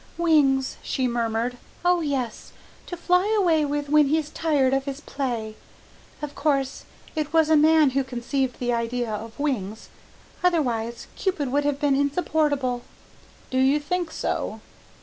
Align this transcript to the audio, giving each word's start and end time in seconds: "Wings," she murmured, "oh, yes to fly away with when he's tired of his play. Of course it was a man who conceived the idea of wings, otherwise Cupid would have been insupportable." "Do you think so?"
"Wings," 0.17 0.77
she 0.81 1.07
murmured, 1.07 1.57
"oh, 1.85 2.01
yes 2.01 2.53
to 2.87 2.97
fly 2.97 3.35
away 3.39 3.65
with 3.65 3.87
when 3.87 4.07
he's 4.07 4.31
tired 4.31 4.73
of 4.73 4.85
his 4.85 4.99
play. 4.99 5.55
Of 6.23 6.33
course 6.33 6.85
it 7.15 7.31
was 7.31 7.51
a 7.51 7.55
man 7.55 7.91
who 7.91 8.03
conceived 8.03 8.57
the 8.59 8.73
idea 8.73 9.13
of 9.13 9.37
wings, 9.39 9.89
otherwise 10.43 11.05
Cupid 11.15 11.51
would 11.51 11.65
have 11.65 11.79
been 11.79 11.95
insupportable." 11.95 12.81
"Do 13.51 13.59
you 13.59 13.79
think 13.79 14.09
so?" 14.09 14.59